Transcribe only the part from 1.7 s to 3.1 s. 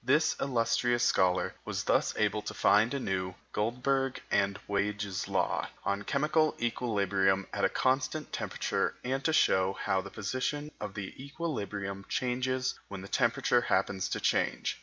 thus able to find